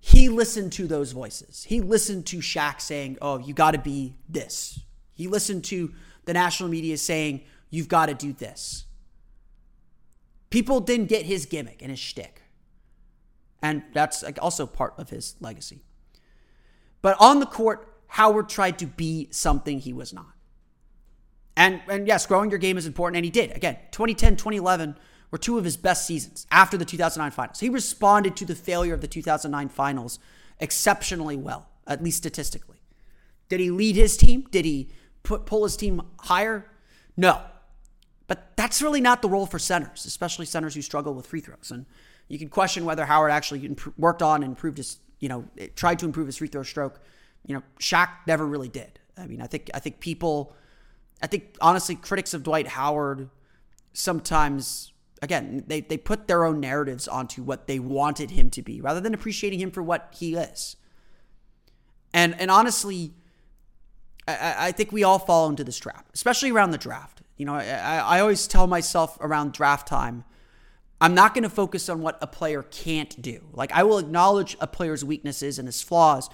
[0.00, 1.64] He listened to those voices.
[1.64, 4.80] He listened to Shaq saying, Oh, you got to be this.
[5.14, 5.94] He listened to
[6.26, 8.84] the national media saying, You've got to do this.
[10.54, 12.42] People didn't get his gimmick and his shtick.
[13.60, 15.82] And that's also part of his legacy.
[17.02, 20.32] But on the court, Howard tried to be something he was not.
[21.56, 23.50] And, and yes, growing your game is important, and he did.
[23.50, 24.96] Again, 2010, 2011
[25.32, 27.58] were two of his best seasons after the 2009 finals.
[27.58, 30.20] He responded to the failure of the 2009 finals
[30.60, 32.78] exceptionally well, at least statistically.
[33.48, 34.46] Did he lead his team?
[34.52, 34.92] Did he
[35.24, 36.70] put, pull his team higher?
[37.16, 37.42] No.
[38.26, 41.70] But that's really not the role for centers, especially centers who struggle with free throws.
[41.70, 41.86] And
[42.28, 45.44] you can question whether Howard actually worked on and improved his, you know,
[45.76, 47.00] tried to improve his free throw stroke.
[47.46, 48.98] You know, Shaq never really did.
[49.18, 50.54] I mean, I think I think people,
[51.22, 53.28] I think honestly, critics of Dwight Howard
[53.92, 58.80] sometimes again, they, they put their own narratives onto what they wanted him to be
[58.80, 60.76] rather than appreciating him for what he is.
[62.12, 63.12] And and honestly,
[64.28, 67.13] I, I think we all fall into this trap, especially around the draft.
[67.36, 70.24] You know, I, I always tell myself around draft time,
[71.00, 73.44] I'm not going to focus on what a player can't do.
[73.52, 76.30] Like, I will acknowledge a player's weaknesses and his flaws,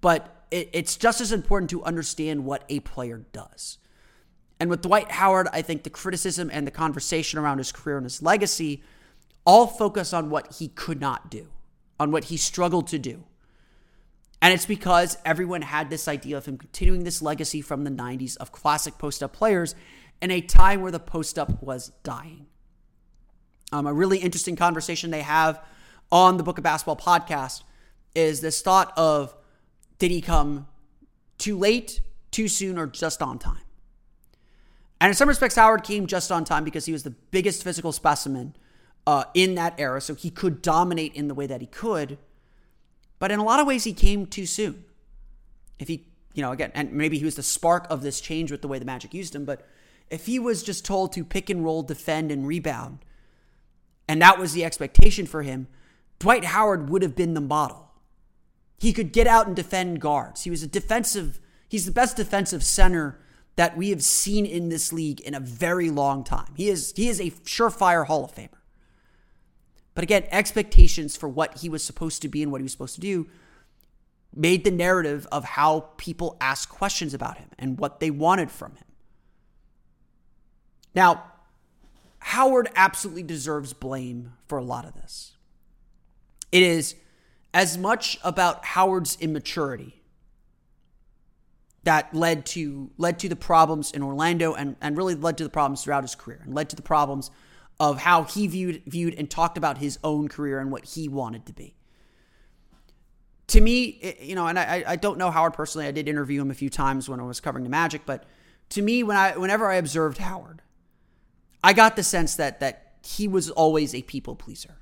[0.00, 3.78] but it, it's just as important to understand what a player does.
[4.58, 8.04] And with Dwight Howard, I think the criticism and the conversation around his career and
[8.04, 8.82] his legacy
[9.46, 11.48] all focus on what he could not do,
[11.98, 13.24] on what he struggled to do.
[14.42, 18.36] And it's because everyone had this idea of him continuing this legacy from the 90s
[18.38, 19.74] of classic post up players
[20.20, 22.46] in a time where the post up was dying.
[23.72, 25.62] Um, a really interesting conversation they have
[26.10, 27.62] on the Book of Basketball podcast
[28.14, 29.34] is this thought of
[29.98, 30.66] did he come
[31.38, 32.00] too late,
[32.30, 33.62] too soon, or just on time?
[35.00, 37.92] And in some respects, Howard came just on time because he was the biggest physical
[37.92, 38.54] specimen
[39.06, 42.18] uh, in that era, so he could dominate in the way that he could.
[43.18, 44.84] But in a lot of ways, he came too soon.
[45.78, 48.62] If he, you know, again, and maybe he was the spark of this change with
[48.62, 49.66] the way the Magic used him, but
[50.10, 52.98] if he was just told to pick and roll, defend, and rebound,
[54.08, 55.68] and that was the expectation for him,
[56.18, 57.92] Dwight Howard would have been the model.
[58.78, 60.44] He could get out and defend guards.
[60.44, 61.38] He was a defensive,
[61.68, 63.20] he's the best defensive center
[63.56, 66.52] that we have seen in this league in a very long time.
[66.56, 68.48] He is he is a surefire Hall of Famer.
[69.94, 72.94] But again, expectations for what he was supposed to be and what he was supposed
[72.94, 73.28] to do
[74.34, 78.76] made the narrative of how people ask questions about him and what they wanted from
[78.76, 78.84] him.
[80.94, 81.24] Now,
[82.18, 85.32] Howard absolutely deserves blame for a lot of this.
[86.52, 86.96] It is
[87.54, 90.02] as much about Howard's immaturity
[91.84, 95.50] that led to led to the problems in Orlando and, and really led to the
[95.50, 97.30] problems throughout his career and led to the problems
[97.78, 101.46] of how he viewed viewed and talked about his own career and what he wanted
[101.46, 101.74] to be.
[103.48, 105.88] To me, you know, and I, I don't know Howard personally.
[105.88, 108.24] I did interview him a few times when I was covering the Magic, but
[108.70, 110.62] to me, when I whenever I observed Howard,
[111.62, 114.76] I got the sense that that he was always a people pleaser.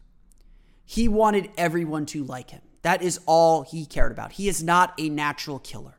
[0.85, 2.63] He wanted everyone to like him.
[2.83, 4.33] That is all he cared about.
[4.33, 5.99] He is not a natural killer.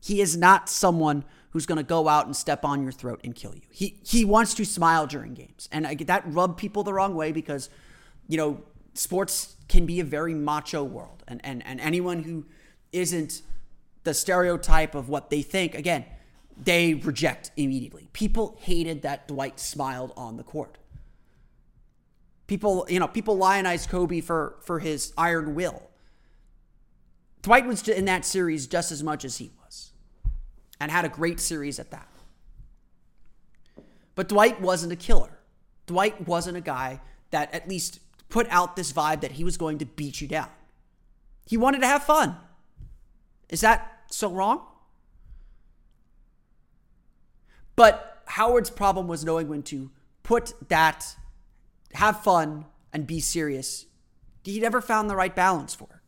[0.00, 3.34] He is not someone who's going to go out and step on your throat and
[3.34, 3.62] kill you.
[3.70, 7.32] He he wants to smile during games, and I, that rubbed people the wrong way
[7.32, 7.70] because,
[8.28, 8.62] you know,
[8.94, 12.44] sports can be a very macho world, and and and anyone who
[12.92, 13.42] isn't
[14.04, 16.04] the stereotype of what they think, again,
[16.62, 18.08] they reject immediately.
[18.12, 20.78] People hated that Dwight smiled on the court.
[22.46, 25.82] People, you know, people lionize Kobe for for his iron will.
[27.42, 29.92] Dwight was in that series just as much as he was
[30.80, 32.08] and had a great series at that.
[34.14, 35.38] But Dwight wasn't a killer.
[35.86, 37.00] Dwight wasn't a guy
[37.30, 40.48] that at least put out this vibe that he was going to beat you down.
[41.46, 42.36] He wanted to have fun.
[43.48, 44.62] Is that so wrong?
[47.76, 49.90] But Howard's problem was knowing when to
[50.22, 51.16] put that,
[51.94, 53.86] have fun, and be serious.
[54.44, 56.00] He never found the right balance for it.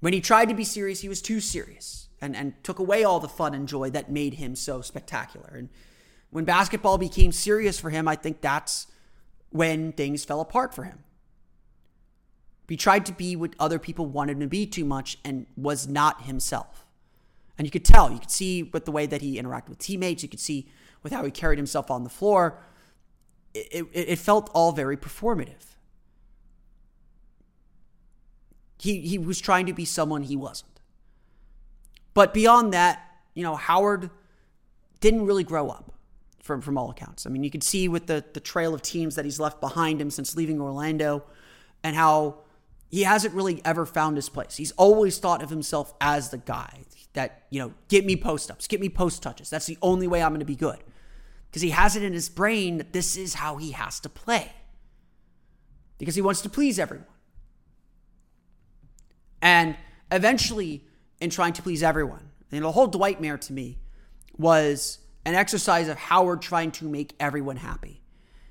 [0.00, 3.20] When he tried to be serious, he was too serious and, and took away all
[3.20, 5.54] the fun and joy that made him so spectacular.
[5.56, 5.68] And
[6.30, 8.86] when basketball became serious for him, I think that's
[9.50, 11.00] when things fell apart for him.
[12.68, 15.88] He tried to be what other people wanted him to be too much and was
[15.88, 16.84] not himself.
[17.58, 20.22] And you could tell, you could see with the way that he interacted with teammates,
[20.22, 20.68] you could see
[21.02, 22.62] with how he carried himself on the floor.
[23.52, 25.74] It, it, it felt all very performative.
[28.78, 30.80] He, he was trying to be someone he wasn't.
[32.14, 33.04] But beyond that,
[33.34, 34.10] you know, Howard
[35.00, 35.92] didn't really grow up
[36.40, 37.26] from, from all accounts.
[37.26, 40.00] I mean, you can see with the, the trail of teams that he's left behind
[40.00, 41.24] him since leaving Orlando
[41.82, 42.38] and how
[42.88, 44.56] he hasn't really ever found his place.
[44.56, 46.84] He's always thought of himself as the guy
[47.14, 49.50] that, you know, get me post ups, get me post touches.
[49.50, 50.78] That's the only way I'm going to be good.
[51.50, 54.52] Because he has it in his brain that this is how he has to play.
[55.96, 57.06] Because he wants to please everyone.
[59.40, 59.76] And
[60.12, 60.84] eventually,
[61.20, 62.30] in trying to please everyone.
[62.52, 63.78] And the whole Dwight to me
[64.36, 68.02] was an exercise of Howard trying to make everyone happy.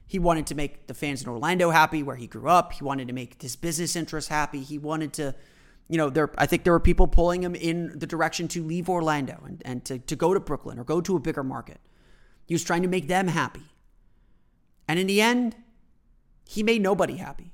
[0.05, 2.74] He wanted to make the fans in Orlando happy where he grew up.
[2.74, 4.62] He wanted to make his business interests happy.
[4.62, 5.36] He wanted to,
[5.90, 8.90] you know, there I think there were people pulling him in the direction to leave
[8.90, 11.80] Orlando and, and to, to go to Brooklyn or go to a bigger market.
[12.46, 13.64] He was trying to make them happy.
[14.88, 15.56] And in the end,
[16.46, 17.52] he made nobody happy.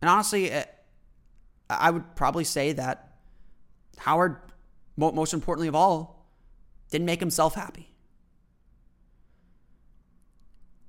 [0.00, 0.64] And honestly, eh,
[1.70, 3.14] I would probably say that
[3.98, 4.36] Howard,
[4.96, 6.26] most importantly of all,
[6.90, 7.94] didn't make himself happy.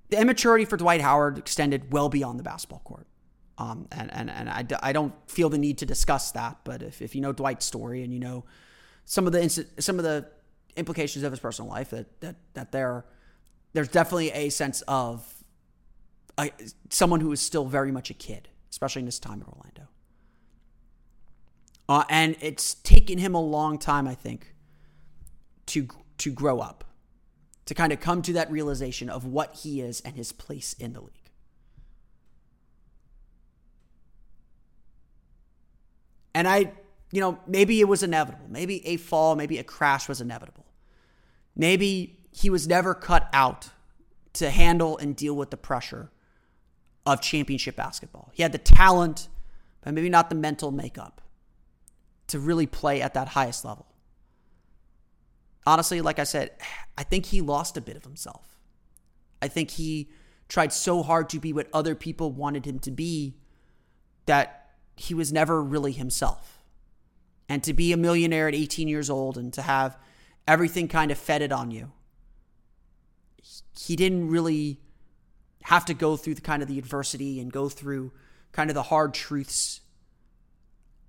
[0.09, 3.07] The immaturity for Dwight Howard extended well beyond the basketball court.
[3.57, 7.01] Um, and and, and I, I don't feel the need to discuss that, but if,
[7.01, 8.45] if you know Dwight's story and you know
[9.05, 10.27] some of the some of the
[10.75, 13.05] implications of his personal life, that that that there
[13.73, 15.43] there's definitely a sense of
[16.37, 16.51] a,
[16.89, 19.87] someone who is still very much a kid, especially in this time in Orlando.
[21.89, 24.55] Uh, and it's taken him a long time, I think,
[25.67, 25.87] to
[26.19, 26.85] to grow up,
[27.65, 30.93] to kind of come to that realization of what he is and his place in
[30.93, 31.22] the league.
[36.36, 36.71] And I,
[37.11, 38.45] you know, maybe it was inevitable.
[38.49, 40.65] Maybe a fall, maybe a crash was inevitable.
[41.55, 43.69] Maybe he was never cut out
[44.34, 46.09] to handle and deal with the pressure
[47.05, 48.31] of championship basketball.
[48.34, 49.27] He had the talent,
[49.81, 51.21] but maybe not the mental makeup
[52.27, 53.86] to really play at that highest level.
[55.65, 56.51] Honestly, like I said,
[56.97, 58.57] I think he lost a bit of himself.
[59.41, 60.09] I think he
[60.49, 63.36] tried so hard to be what other people wanted him to be
[64.25, 64.62] that
[64.95, 66.63] he was never really himself.
[67.49, 69.97] And to be a millionaire at 18 years old and to have
[70.47, 71.91] everything kind of fed it on you,
[73.77, 74.79] he didn't really
[75.63, 78.11] have to go through the kind of the adversity and go through
[78.51, 79.81] kind of the hard truths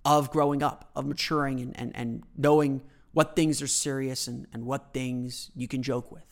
[0.03, 2.81] of growing up, of maturing and, and, and knowing
[3.11, 6.23] what things are serious and, and what things you can joke with.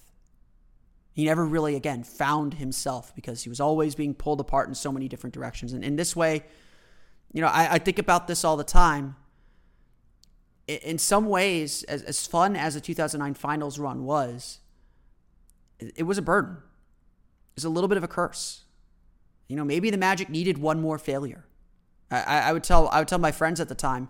[1.14, 4.92] He never really, again, found himself because he was always being pulled apart in so
[4.92, 5.74] many different directions.
[5.74, 6.44] And in this way,
[7.34, 9.16] you know, I, I think about this all the time.
[10.68, 14.60] In some ways, as, as fun as the 2009 finals run was,
[15.80, 16.54] it, it was a burden.
[16.54, 18.64] It was a little bit of a curse.
[19.50, 21.46] You know, maybe the Magic needed one more failure.
[22.10, 24.10] I, I would tell I would tell my friends at the time,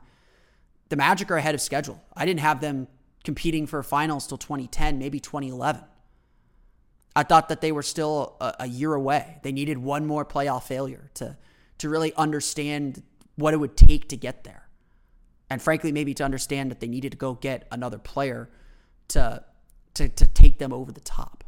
[0.90, 2.02] the Magic are ahead of schedule.
[2.16, 2.88] I didn't have them
[3.24, 5.82] competing for finals till 2010, maybe 2011.
[7.16, 9.38] I thought that they were still a, a, year away.
[9.44, 11.38] They needed one more playoff failure to
[11.80, 13.04] to really understand
[13.36, 14.68] what it would take to get there.
[15.50, 18.50] And frankly, maybe to understand that they needed to go get another player
[19.10, 19.44] to
[19.96, 21.44] to, to take them over the top.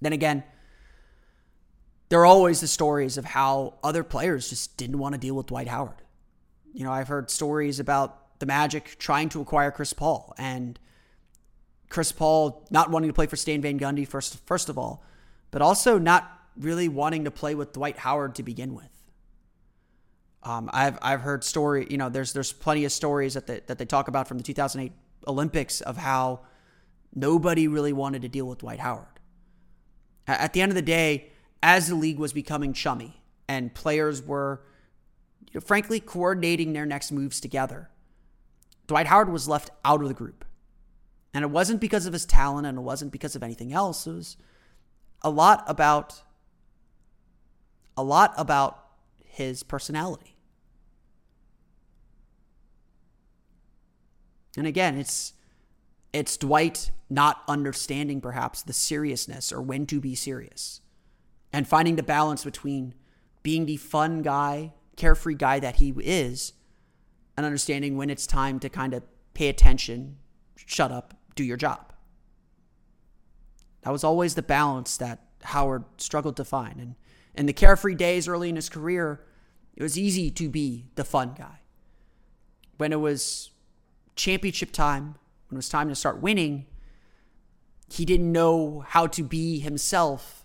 [0.00, 0.44] Then again,
[2.10, 5.46] there are always the stories of how other players just didn't want to deal with
[5.46, 6.02] Dwight Howard.
[6.72, 10.78] You know, I've heard stories about the Magic trying to acquire Chris Paul and
[11.88, 15.02] Chris Paul not wanting to play for Stan Van Gundy first first of all,
[15.50, 18.93] but also not really wanting to play with Dwight Howard to begin with.
[20.44, 23.78] Um, I've I've heard story, you know, there's there's plenty of stories that they, that
[23.78, 24.92] they talk about from the 2008
[25.26, 26.40] Olympics of how
[27.14, 29.06] nobody really wanted to deal with Dwight Howard.
[30.26, 31.30] At the end of the day,
[31.62, 34.62] as the league was becoming chummy and players were,
[35.46, 37.90] you know, frankly, coordinating their next moves together,
[38.86, 40.44] Dwight Howard was left out of the group.
[41.32, 44.06] And it wasn't because of his talent and it wasn't because of anything else.
[44.06, 44.36] It was
[45.22, 46.22] a lot about
[47.96, 48.84] a lot about
[49.24, 50.33] his personality.
[54.56, 55.32] And again, it's
[56.12, 60.80] it's Dwight not understanding perhaps the seriousness or when to be serious
[61.52, 62.94] and finding the balance between
[63.42, 66.52] being the fun guy, carefree guy that he is
[67.36, 69.02] and understanding when it's time to kind of
[69.34, 70.16] pay attention,
[70.54, 71.92] shut up, do your job.
[73.82, 76.80] That was always the balance that Howard struggled to find.
[76.80, 76.94] And
[77.34, 79.24] in the carefree days early in his career,
[79.76, 81.60] it was easy to be the fun guy.
[82.78, 83.50] When it was
[84.16, 85.16] championship time,
[85.48, 86.66] when it was time to start winning,
[87.92, 90.44] he didn't know how to be himself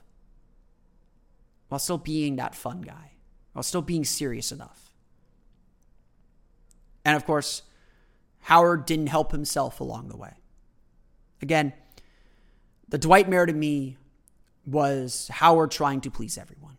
[1.70, 3.12] while still being that fun guy,
[3.54, 4.94] while still being serious enough.
[7.06, 7.64] And of course,
[8.42, 10.34] Howard didn't help himself along the way.
[11.42, 11.74] Again,
[12.88, 13.98] the Dwightmare to me
[14.66, 16.78] was Howard trying to please everyone.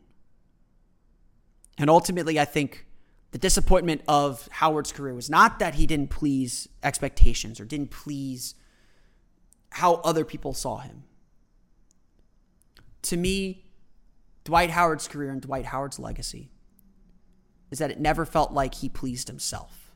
[1.78, 2.86] And ultimately, I think
[3.31, 8.55] the disappointment of Howard's career was not that he didn't please expectations or didn't please
[9.70, 11.05] how other people saw him.
[13.03, 13.64] To me,
[14.45, 16.51] Dwight Howard's career and Dwight Howard's legacy
[17.70, 19.91] is that it never felt like he pleased himself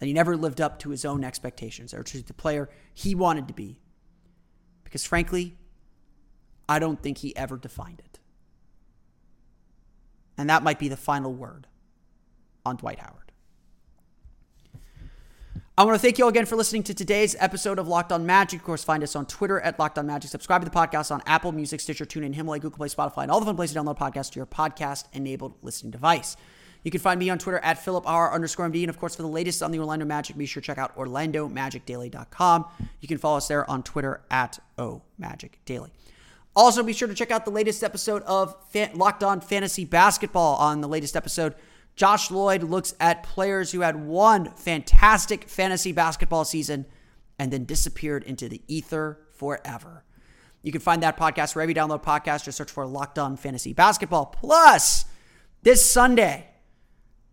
[0.00, 3.46] that he never lived up to his own expectations or to the player he wanted
[3.46, 3.78] to be.
[4.82, 5.58] Because frankly,
[6.68, 8.18] I don't think he ever defined it.
[10.38, 11.66] And that might be the final word
[12.64, 13.32] on Dwight Howard.
[15.78, 18.26] I want to thank you all again for listening to today's episode of Locked On
[18.26, 18.60] Magic.
[18.60, 20.30] Of course, find us on Twitter at Locked On Magic.
[20.30, 23.40] Subscribe to the podcast on Apple Music, Stitcher, TuneIn, Himalaya, Google Play, Spotify, and all
[23.40, 26.36] the fun places to download podcasts to your podcast-enabled listening device.
[26.82, 28.82] You can find me on Twitter at Philip R underscore MD.
[28.82, 30.94] And of course, for the latest on the Orlando Magic, be sure to check out
[30.96, 32.66] OrlandoMagicDaily.com.
[33.00, 35.90] You can follow us there on Twitter at OMagicDaily.
[36.56, 38.54] Also, be sure to check out the latest episode of
[38.94, 40.56] Locked On Fantasy Basketball.
[40.56, 41.54] On the latest episode,
[41.96, 46.86] Josh Lloyd looks at players who had one fantastic fantasy basketball season
[47.38, 50.04] and then disappeared into the ether forever.
[50.62, 52.44] You can find that podcast wherever you download podcasts.
[52.44, 54.26] Just search for Locked On Fantasy Basketball.
[54.26, 55.06] Plus,
[55.62, 56.48] this Sunday,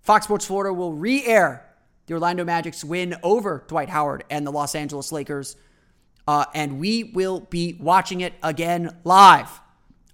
[0.01, 1.65] Fox Sports Florida will re air
[2.05, 5.57] the Orlando Magic's win over Dwight Howard and the Los Angeles Lakers.
[6.25, 9.61] Uh, and we will be watching it again live.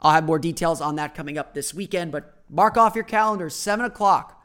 [0.02, 3.56] I'll have more details on that coming up this weekend, but mark off your calendars,
[3.56, 4.42] 7 o'clock.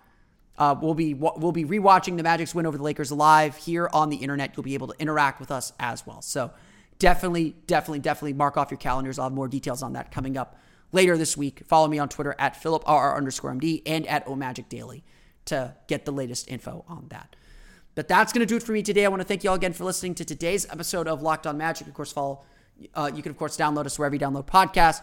[0.57, 4.11] Uh, we'll be we'll be rewatching the Magic's win over the Lakers live here on
[4.11, 4.57] the internet.
[4.57, 6.21] You'll be able to interact with us as well.
[6.21, 6.51] So
[6.99, 9.21] definitely, definitely, definitely mark off your calendars.
[9.21, 10.59] I'll have more details on that coming up
[10.91, 11.63] later this week.
[11.69, 14.69] Follow me on Twitter at PhilipRR underscore MD and at OMagicDaily.
[14.69, 15.05] Daily
[15.49, 17.35] to get the latest info on that.
[17.95, 19.05] But that's going to do it for me today.
[19.05, 21.59] I want to thank you all again for listening to today's episode of Locked On
[21.59, 21.89] Magic.
[21.89, 22.45] Of course, follow.
[22.95, 25.03] Uh, you can, of course, download us wherever you download podcasts.